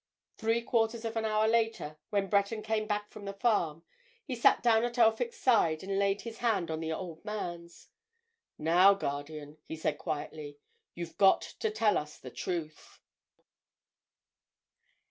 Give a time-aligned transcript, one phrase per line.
[0.35, 3.83] Three quarters of an hour later, when Breton came back from the farm,
[4.25, 7.89] he sat down at Elphick's side and laid his hand on the old man's.
[8.57, 10.57] "Now, guardian," he said, quietly,
[10.95, 12.97] "you've got to tell us the truth."